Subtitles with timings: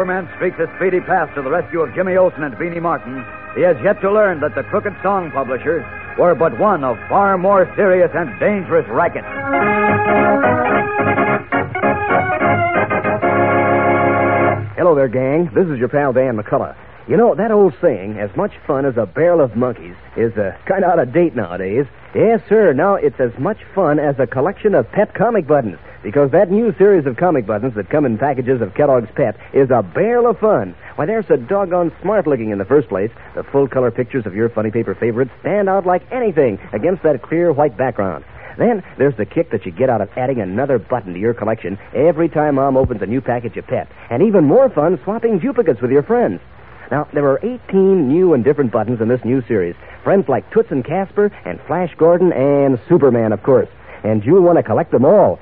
[0.00, 3.22] Superman streaks a speedy path to the rescue of Jimmy Olsen and Beanie Martin,
[3.54, 5.84] he has yet to learn that the crooked song publishers
[6.18, 9.26] were but one of far more serious and dangerous rackets.
[14.78, 15.50] Hello there, gang.
[15.54, 16.74] This is your pal Dan McCullough.
[17.08, 20.56] You know, that old saying, as much fun as a barrel of monkeys, is uh,
[20.66, 21.86] kind of out of date nowadays.
[22.14, 22.72] Yes, sir.
[22.72, 26.74] Now it's as much fun as a collection of Pep comic buttons, because that new
[26.76, 30.38] series of comic buttons that come in packages of Kellogg's Pep is a barrel of
[30.38, 30.74] fun.
[30.96, 33.10] Why, they're so doggone smart looking in the first place.
[33.34, 37.22] The full color pictures of your funny paper favorites stand out like anything against that
[37.22, 38.24] clear white background.
[38.58, 41.78] Then there's the kick that you get out of adding another button to your collection
[41.94, 43.90] every time Mom opens a new package of Pep.
[44.10, 46.40] And even more fun swapping duplicates with your friends.
[46.90, 49.76] Now, there are 18 new and different buttons in this new series.
[50.02, 53.68] Friends like Toots and Casper, and Flash Gordon, and Superman, of course.
[54.02, 55.38] And you'll want to collect them all.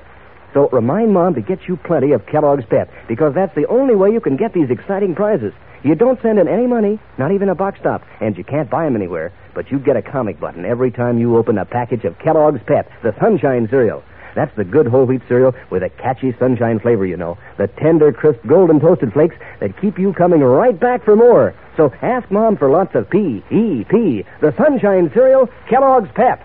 [0.53, 4.11] So remind Mom to get you plenty of Kellogg's Pep, because that's the only way
[4.11, 5.53] you can get these exciting prizes.
[5.83, 8.85] You don't send in any money, not even a box top, and you can't buy
[8.85, 9.31] them anywhere.
[9.55, 12.91] But you get a comic button every time you open a package of Kellogg's Pep,
[13.01, 14.03] the Sunshine cereal.
[14.39, 17.37] That's the good whole wheat cereal with a catchy sunshine flavor, you know.
[17.57, 21.53] The tender, crisp, golden toasted flakes that keep you coming right back for more.
[21.75, 26.41] So ask Mom for lots of P, E, P, the sunshine cereal, Kellogg's Pep.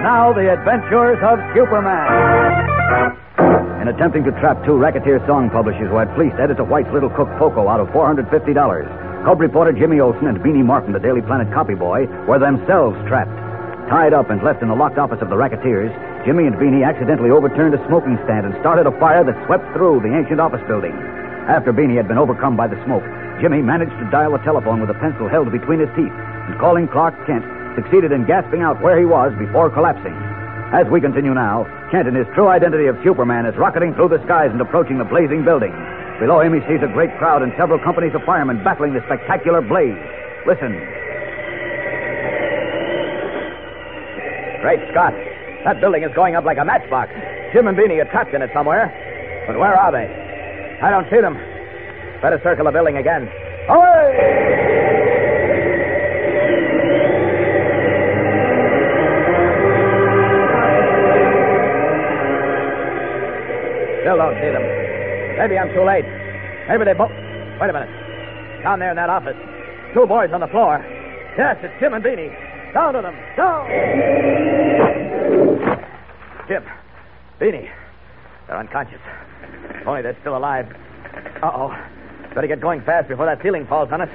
[0.00, 2.08] Now, the adventures of Superman.
[3.82, 7.28] In attempting to trap two racketeer song publishers who had fleeced Editor White's little cook
[7.36, 8.24] Poco out of $450,
[9.26, 13.45] Cub reporter Jimmy Olsen and Beanie Martin, the Daily Planet copy boy, were themselves trapped.
[13.88, 15.94] Tied up and left in the locked office of the racketeers,
[16.26, 20.02] Jimmy and Beanie accidentally overturned a smoking stand and started a fire that swept through
[20.02, 20.90] the ancient office building.
[21.46, 23.06] After Beanie had been overcome by the smoke,
[23.40, 26.88] Jimmy managed to dial the telephone with a pencil held between his teeth and calling
[26.90, 27.46] Clark Kent,
[27.78, 30.18] succeeded in gasping out where he was before collapsing.
[30.74, 31.62] As we continue now,
[31.94, 35.06] Kent, in his true identity of Superman, is rocketing through the skies and approaching the
[35.06, 35.70] blazing building.
[36.18, 39.62] Below him, he sees a great crowd and several companies of firemen battling the spectacular
[39.62, 39.94] blaze.
[40.42, 40.74] Listen.
[44.60, 45.12] Great Scott.
[45.64, 47.10] That building is going up like a matchbox.
[47.52, 48.92] Jim and Beanie are trapped in it somewhere.
[49.46, 50.06] But where are they?
[50.82, 51.34] I don't see them.
[52.22, 53.28] Better circle the building again.
[53.68, 54.46] Away!
[64.02, 64.62] Still don't see them.
[65.38, 66.06] Maybe I'm too late.
[66.68, 67.10] Maybe they both.
[67.60, 67.90] Wait a minute.
[68.62, 69.36] Down there in that office.
[69.94, 70.78] Two boys on the floor.
[71.36, 72.45] Yes, it's Jim and Beanie.
[72.72, 73.14] Down to them.
[73.36, 73.66] Down!
[76.48, 76.64] Jim.
[77.40, 77.70] Beanie.
[78.46, 79.00] They're unconscious.
[79.86, 80.66] Only they're still alive.
[81.42, 81.74] Uh-oh.
[82.34, 84.08] Better get going fast before that ceiling falls on us.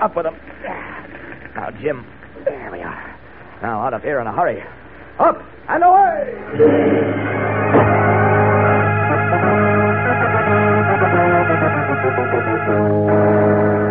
[0.00, 0.36] Up with them.
[1.54, 2.06] Now, Jim.
[2.44, 3.18] There we are.
[3.62, 4.62] Now, out of here in a hurry.
[5.18, 7.42] Up and away!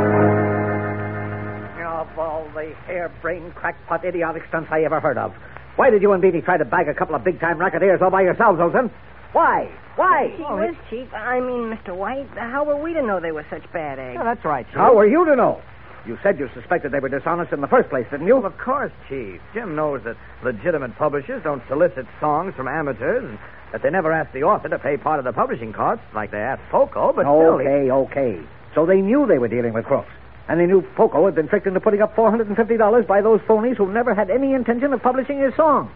[2.15, 5.33] Of all the harebrained, crackpot, idiotic stunts I ever heard of.
[5.75, 8.21] Why did you and Beanie try to bag a couple of big-time racketeers all by
[8.21, 8.89] yourselves, Olsen?
[9.33, 9.69] Why?
[9.97, 10.31] Why?
[10.37, 11.13] Gee oh, whiz, Chief.
[11.13, 11.93] I mean, Mr.
[11.93, 14.21] White, how were we to know they were such bad eggs?
[14.23, 14.75] that's right, Chief.
[14.75, 15.61] How were you to know?
[16.07, 18.37] You said you suspected they were dishonest in the first place, didn't you?
[18.37, 19.41] Of course, Chief.
[19.53, 23.37] Jim knows that legitimate publishers don't solicit songs from amateurs and
[23.73, 26.37] that they never ask the author to pay part of the publishing costs like they
[26.37, 27.57] asked Poco, but still...
[27.57, 28.39] he- Okay, okay.
[28.73, 30.07] So they knew they were dealing with crooks.
[30.47, 33.91] And they knew Poco had been tricked into putting up $450 by those phonies who
[33.91, 35.91] never had any intention of publishing his song.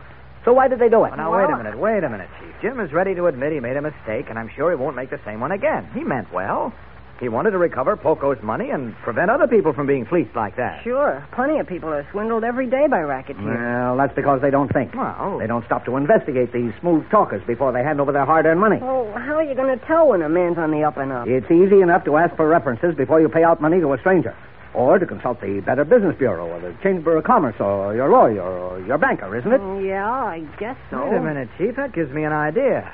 [0.46, 1.12] So why did they do it?
[1.14, 2.50] Oh, now, wait a minute, wait a minute, Chief.
[2.62, 5.10] Jim is ready to admit he made a mistake, and I'm sure he won't make
[5.10, 5.88] the same one again.
[5.94, 6.74] He meant well.
[7.20, 10.82] He wanted to recover Poco's money and prevent other people from being fleeced like that.
[10.84, 11.26] Sure.
[11.34, 13.46] Plenty of people are swindled every day by racketeers.
[13.60, 14.96] Well, that's because they don't think.
[14.96, 18.60] Well- They don't stop to investigate these smooth talkers before they hand over their hard-earned
[18.60, 18.80] money.
[18.82, 21.28] Oh, how are you going to tell when a man's on the up and up?
[21.28, 24.34] It's easy enough to ask for references before you pay out money to a stranger.
[24.74, 28.42] Or to consult the Better Business Bureau or the Chamber of Commerce or your lawyer
[28.44, 29.60] or your banker, isn't it?
[29.60, 31.04] Mm, Yeah, I guess so.
[31.10, 31.76] Wait a minute, Chief.
[31.76, 32.90] That gives me an idea.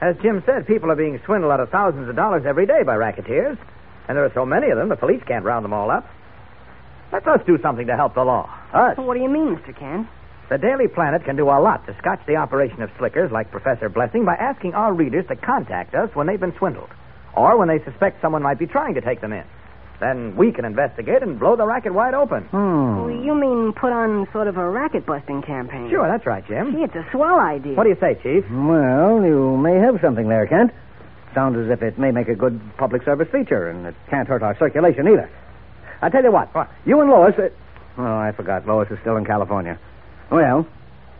[0.00, 2.96] As Jim said, people are being swindled out of thousands of dollars every day by
[2.96, 3.56] racketeers.
[4.08, 6.08] And there are so many of them, the police can't round them all up.
[7.12, 8.50] Let us do something to help the law.
[8.72, 8.96] Us.
[8.98, 9.76] What do you mean, Mr.
[9.76, 10.06] Kent?
[10.48, 13.88] The Daily Planet can do a lot to scotch the operation of slickers like Professor
[13.88, 16.90] Blessing by asking our readers to contact us when they've been swindled
[17.34, 19.44] or when they suspect someone might be trying to take them in.
[20.00, 22.48] Then we can investigate and blow the racket wide open.
[22.52, 25.88] Well, you mean put on sort of a racket busting campaign?
[25.90, 26.72] Sure, that's right, Jim.
[26.72, 27.72] Gee, it's a swell idea.
[27.74, 28.44] What do you say, Chief?
[28.50, 30.70] Well, you may have something there, Kent.
[31.34, 34.42] Sounds as if it may make a good public service feature, and it can't hurt
[34.42, 35.30] our circulation either.
[36.02, 36.70] I tell you what, What?
[36.84, 37.34] you and Lois.
[37.38, 37.48] Uh...
[37.98, 38.66] Oh, I forgot.
[38.66, 39.78] Lois is still in California.
[40.30, 40.66] Well,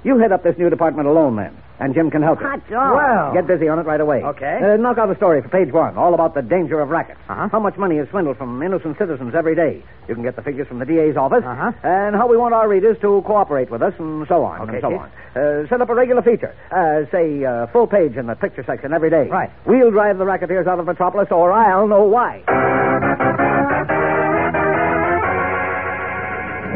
[0.05, 2.47] you head up this new department alone then, and Jim can help you.
[2.47, 2.95] Hot job.
[2.97, 3.33] Well.
[3.35, 4.23] Get busy on it right away.
[4.23, 4.59] Okay.
[4.63, 7.21] Uh, knock out the story for page one, all about the danger of rackets.
[7.29, 7.49] Uh-huh.
[7.51, 9.83] How much money is swindled from innocent citizens every day.
[10.09, 11.45] You can get the figures from the DA's office.
[11.45, 11.73] Uh-huh.
[11.83, 14.81] And how we want our readers to cooperate with us, and so on, Okay, and
[14.83, 15.11] so on.
[15.35, 16.55] Uh, set up a regular feature.
[16.71, 19.29] Uh, say, uh, full page in the picture section every day.
[19.29, 19.51] Right.
[19.67, 22.43] We'll drive the racketeers out of Metropolis, or I'll know why.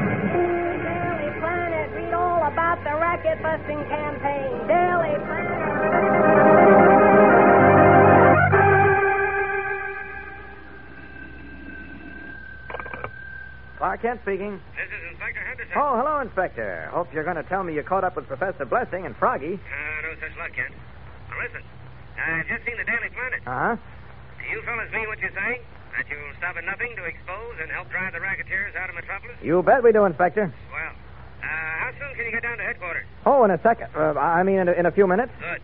[0.00, 4.50] Daily Planet, read all about the racket busting campaign.
[4.66, 6.70] Daily Planet.
[13.78, 14.60] Clark Kent speaking.
[14.76, 15.72] This is Inspector Henderson.
[15.76, 16.88] Oh, hello, Inspector.
[16.92, 19.56] Hope you're going to tell me you caught up with Professor Blessing and Froggy.
[19.56, 20.72] Uh, no such luck, Kent.
[21.30, 21.62] Now, listen.
[22.20, 23.40] I've just seen the Daily Planet.
[23.46, 23.76] Uh huh.
[23.76, 25.60] Do you fellas mean what you're saying?
[25.96, 29.36] That you'll stop at nothing to expose and help drive the racketeers out of Metropolis?
[29.42, 30.44] You bet we do, Inspector.
[30.44, 30.92] Well,
[31.42, 33.06] uh, how soon can you get down to headquarters?
[33.26, 33.88] Oh, in a second.
[33.94, 35.32] Uh, I mean, in a, in a few minutes.
[35.40, 35.60] Good.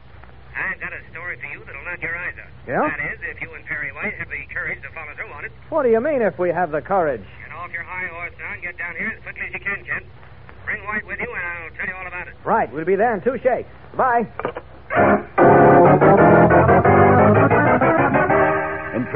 [0.57, 2.49] I've got a story for you that'll knock your eyes out.
[2.67, 2.81] Yeah?
[2.89, 5.53] That is, if you and Perry White have the courage to follow through on it.
[5.69, 7.21] What do you mean if we have the courage?
[7.45, 9.85] Get off your high horse now and get down here as quickly as you can,
[9.85, 10.07] Kent.
[10.65, 12.35] Bring White with you, and I'll tell you all about it.
[12.45, 13.69] Right, we'll be there in two shakes.
[13.97, 14.27] Bye.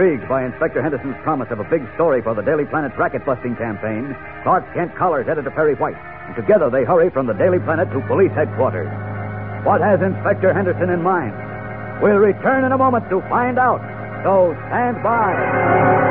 [0.00, 3.55] Intrigued by Inspector Henderson's promise of a big story for the Daily Planet's racket busting
[3.56, 7.93] campaign, Clark Kent collars Editor Perry White, and together they hurry from the Daily Planet
[7.93, 8.88] to police headquarters.
[9.62, 11.37] What has Inspector Henderson in mind?
[12.00, 13.85] We'll return in a moment to find out.
[14.25, 16.09] So stand by.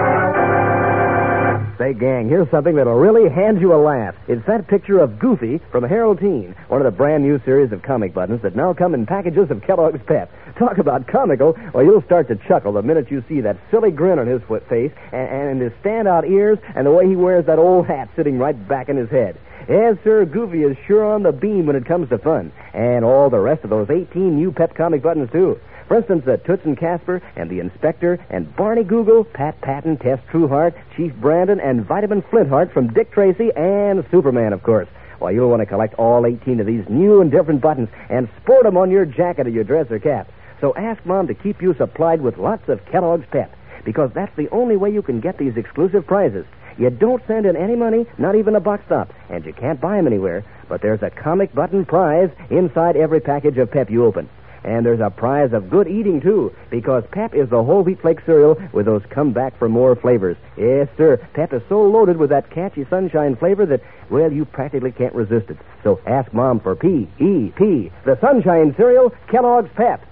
[1.79, 4.13] Say, gang, here's something that'll really hand you a laugh.
[4.27, 7.83] It's that picture of Goofy from Harold Teen, one of the brand new series of
[7.83, 10.29] comic buttons that now come in packages of Kellogg's Pep.
[10.57, 14.19] Talk about comical, or you'll start to chuckle the minute you see that silly grin
[14.19, 17.87] on his face and, and his standout ears and the way he wears that old
[17.87, 19.39] hat sitting right back in his head.
[19.69, 22.51] Yes, sir, Goofy is sure on the beam when it comes to fun.
[22.73, 25.57] And all the rest of those 18 new Pep comic buttons, too.
[25.89, 30.19] For instance, uh, Toots and Casper, and the Inspector, and Barney Google, Pat Patton, Tess
[30.31, 34.87] Trueheart, Chief Brandon, and Vitamin Flintheart from Dick Tracy, and Superman, of course.
[35.17, 38.65] Why, you'll want to collect all 18 of these new and different buttons and sport
[38.65, 40.31] them on your jacket or your dress or cap.
[40.61, 43.51] So ask Mom to keep you supplied with lots of Kellogg's Pep,
[43.83, 46.45] because that's the only way you can get these exclusive prizes.
[46.77, 49.97] You don't send in any money, not even a buck stop, and you can't buy
[49.97, 50.45] them anywhere.
[50.67, 54.29] But there's a comic button prize inside every package of Pep you open.
[54.63, 58.19] And there's a prize of good eating, too, because Pep is the whole wheat flake
[58.25, 60.35] cereal with those come back for more flavors.
[60.57, 61.17] Yes, sir.
[61.33, 65.49] Pep is so loaded with that catchy sunshine flavor that, well, you practically can't resist
[65.49, 65.57] it.
[65.83, 70.03] So ask Mom for P E P, the sunshine cereal, Kellogg's Pep.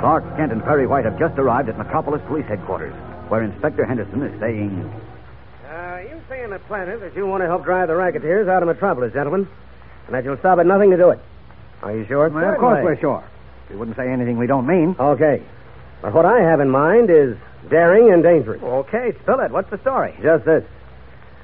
[0.00, 2.94] Clark Kent and Perry White have just arrived at Metropolis Police Headquarters,
[3.28, 4.90] where Inspector Henderson is saying,
[5.68, 8.62] Uh, you say in the planet that you want to help drive the racketeers out
[8.62, 9.46] of Metropolis, gentlemen,
[10.06, 11.18] and that you'll stop at nothing to do it.
[11.82, 12.28] Are you sure?
[12.28, 13.24] Well, of course we're sure.
[13.70, 14.96] We wouldn't say anything we don't mean.
[14.98, 15.42] Okay.
[16.02, 17.36] But what I have in mind is
[17.70, 18.62] daring and dangerous.
[18.62, 19.50] Okay, spill it.
[19.50, 20.14] What's the story?
[20.22, 20.64] Just this.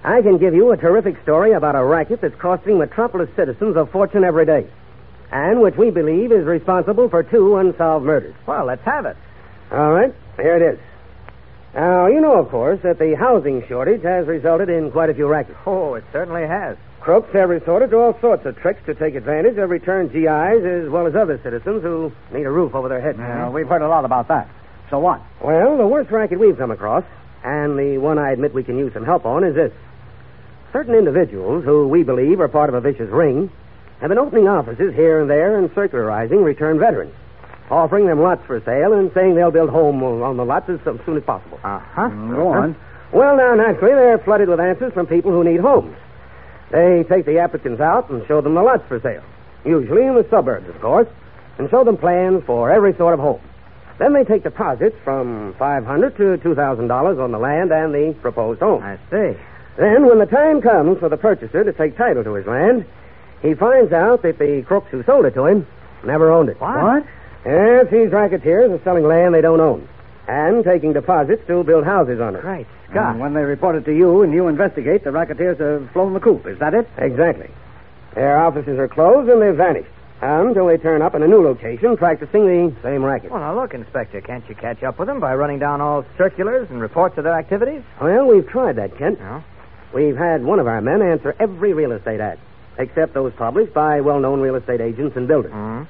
[0.04, 3.86] I can give you a terrific story about a racket that's costing Metropolis citizens a
[3.86, 4.66] fortune every day,
[5.30, 8.34] and which we believe is responsible for two unsolved murders.
[8.46, 9.16] Well, let's have it.
[9.70, 10.80] All right, here it is.
[11.74, 15.28] Now, you know, of course, that the housing shortage has resulted in quite a few
[15.28, 15.58] rackets.
[15.66, 16.76] Oh, it certainly has.
[17.00, 20.90] Crooks have resorted to all sorts of tricks to take advantage of returned GIs as
[20.90, 23.18] well as other citizens who need a roof over their heads.
[23.18, 24.48] Well, we've heard a lot about that.
[24.90, 25.22] So what?
[25.40, 27.04] Well, the worst racket we've come across,
[27.44, 29.72] and the one I admit we can use some help on, is this.
[30.72, 33.50] Certain individuals, who we believe are part of a vicious ring,
[34.00, 37.14] have been opening offices here and there and circularizing returned veterans,
[37.70, 41.16] offering them lots for sale and saying they'll build home on the lots as soon
[41.16, 41.58] as possible.
[41.62, 42.08] Uh-huh.
[42.08, 42.76] Go on.
[43.12, 45.96] Well, now, naturally, they're flooded with answers from people who need homes.
[46.70, 49.24] They take the applicants out and show them the lots for sale,
[49.64, 51.08] usually in the suburbs, of course,
[51.58, 53.40] and show them plans for every sort of home.
[53.98, 57.92] Then they take deposits from five hundred to two thousand dollars on the land and
[57.92, 58.82] the proposed home.
[58.82, 59.36] I see.
[59.76, 62.86] Then, when the time comes for the purchaser to take title to his land,
[63.42, 65.66] he finds out that the crooks who sold it to him
[66.04, 66.60] never owned it.
[66.60, 67.04] What?
[67.44, 69.88] Yes, these racketeers are selling land they don't own,
[70.28, 72.42] and taking deposits to build houses on it.
[72.42, 73.12] Great Scott.
[73.12, 76.20] And when they report it to you and you investigate, the racketeers have flown the
[76.20, 76.46] coop.
[76.46, 76.88] Is that it?
[76.98, 77.48] Exactly.
[78.14, 79.88] Their offices are closed and they've vanished.
[80.22, 83.30] Until they turn up in a new location practicing the same racket.
[83.30, 84.20] Well, now look, Inspector.
[84.20, 87.32] Can't you catch up with them by running down all circulars and reports of their
[87.32, 87.82] activities?
[88.02, 89.18] Well, we've tried that, Kent.
[89.18, 89.42] No.
[89.94, 92.38] We've had one of our men answer every real estate ad,
[92.76, 95.52] except those published by well known real estate agents and builders.
[95.52, 95.84] hmm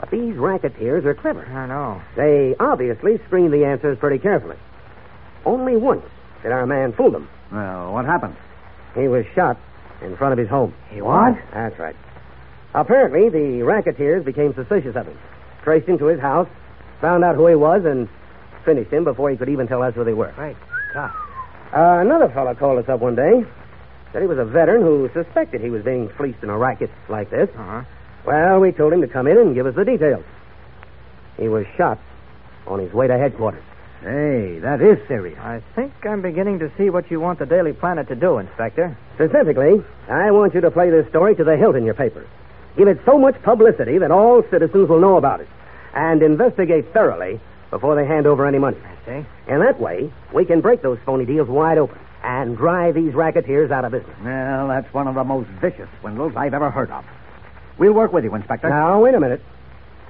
[0.00, 1.44] But these racketeers are clever.
[1.44, 2.00] I know.
[2.16, 4.56] They obviously screened the answers pretty carefully.
[5.44, 6.04] Only once
[6.42, 7.28] did our man fool them.
[7.52, 8.34] Well, what happened?
[8.94, 9.58] He was shot
[10.00, 10.74] in front of his home.
[10.90, 11.38] He what?
[11.52, 11.96] That's right.
[12.74, 15.18] Apparently, the racketeers became suspicious of him,
[15.64, 16.48] traced him to his house,
[17.00, 18.08] found out who he was, and
[18.64, 20.32] finished him before he could even tell us who they were.
[20.32, 20.56] Great
[20.94, 21.10] God.
[21.74, 23.44] Uh, another fellow called us up one day.
[24.12, 27.30] Said he was a veteran who suspected he was being fleeced in a racket like
[27.30, 27.48] this.
[27.54, 27.82] Uh-huh.
[28.24, 30.24] Well, we told him to come in and give us the details.
[31.38, 31.98] He was shot
[32.66, 33.64] on his way to headquarters.
[34.02, 35.38] Hey, that is serious.
[35.38, 38.96] I think I'm beginning to see what you want the Daily Planet to do, Inspector.
[39.14, 42.26] Specifically, I want you to play this story to the hilt in your paper.
[42.76, 45.48] Give it so much publicity that all citizens will know about it.
[45.92, 48.78] And investigate thoroughly before they hand over any money.
[48.82, 49.26] I see.
[49.48, 53.70] And that way, we can break those phony deals wide open and drive these racketeers
[53.70, 54.16] out of business.
[54.22, 57.04] Well, that's one of the most vicious swindles I've ever heard of.
[57.78, 58.68] We'll work with you, Inspector.
[58.68, 59.40] Now, wait a minute.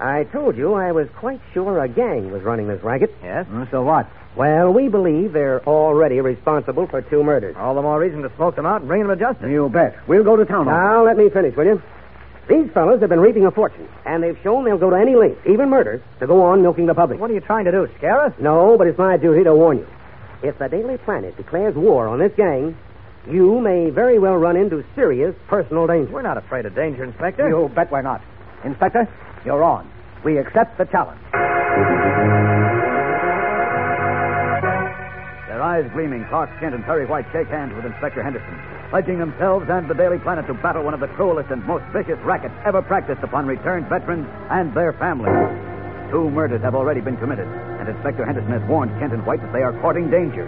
[0.01, 3.15] I told you I was quite sure a gang was running this racket.
[3.23, 3.47] Yes?
[3.47, 4.09] Hmm, So what?
[4.37, 7.57] Well, we believe they're already responsible for two murders.
[7.59, 9.49] All the more reason to smoke them out and bring them to justice.
[9.51, 9.97] You bet.
[10.09, 10.67] We'll go to town.
[10.69, 10.75] on.
[10.75, 11.83] Now, let me finish, will you?
[12.49, 15.47] These fellows have been reaping a fortune, and they've shown they'll go to any length,
[15.47, 17.21] even murder, to go on milking the public.
[17.21, 18.33] What are you trying to do, scare us?
[18.41, 19.87] No, but it's my duty to warn you.
[20.43, 22.77] If the Daily Planet declares war on this gang,
[23.29, 26.13] you may very well run into serious personal danger.
[26.13, 27.47] We're not afraid of danger, Inspector.
[27.49, 28.23] You bet we're not.
[28.65, 29.09] Inspector,
[29.45, 29.91] you're on.
[30.25, 31.21] We accept the challenge.
[35.49, 38.59] Their eyes gleaming, Clark Kent and Perry White shake hands with Inspector Henderson,
[38.91, 42.19] pledging themselves and the Daily Planet to battle one of the cruelest and most vicious
[42.25, 45.35] rackets ever practiced upon returned veterans and their families.
[46.11, 49.53] Two murders have already been committed, and Inspector Henderson has warned Kent and White that
[49.53, 50.45] they are courting danger.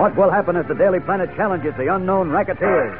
[0.00, 2.96] What will happen as the Daily Planet challenges the unknown racketeers?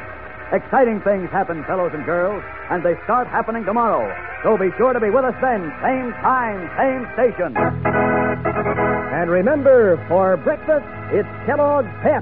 [0.52, 4.04] Exciting things happen, fellows and girls, and they start happening tomorrow.
[4.42, 7.56] So be sure to be with us then, same time, same station.
[7.56, 12.20] And remember, for breakfast, it's Kellogg's Pep.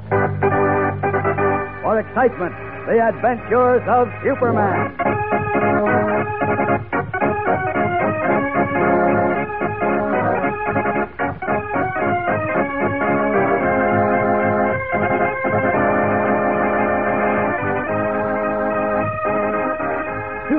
[1.82, 2.54] For excitement,
[2.86, 4.94] the adventures of Superman.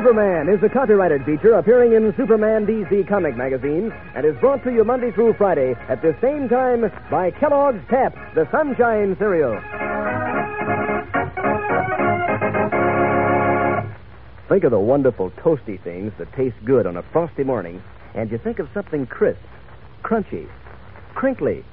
[0.10, 4.74] Superman is a copyrighted feature appearing in Superman DC comic magazine and is brought to
[4.74, 9.54] you Monday through Friday at the same time by Kellogg's Pep, the Sunshine Cereal.
[14.50, 17.80] Think of the wonderful toasty things that taste good on a frosty morning,
[18.16, 19.40] and you think of something crisp,
[20.02, 20.50] crunchy,
[21.14, 21.64] crinkly.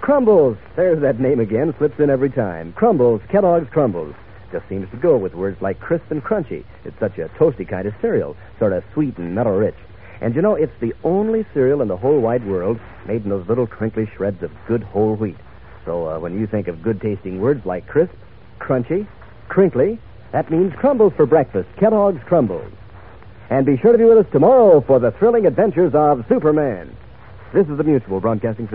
[0.00, 0.56] Krumbles.
[0.74, 2.72] There's that name again, slips in every time.
[2.72, 4.14] Krumbles, Kellogg's Krumbles.
[4.52, 6.64] Just seems to go with words like crisp and crunchy.
[6.84, 9.76] It's such a toasty kind of cereal, sort of sweet and mellow rich.
[10.20, 13.46] And you know, it's the only cereal in the whole wide world made in those
[13.48, 15.36] little crinkly shreds of good whole wheat.
[15.84, 18.14] So uh, when you think of good tasting words like crisp,
[18.58, 19.06] crunchy,
[19.48, 19.98] crinkly,
[20.32, 21.68] that means Krumbles for breakfast.
[21.78, 22.72] Kellogg's Krumbles.
[23.50, 26.96] And be sure to be with us tomorrow for the thrilling adventures of Superman.
[27.52, 28.72] This is the Mutual Broadcasting System.